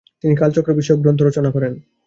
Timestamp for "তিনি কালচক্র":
0.21-0.71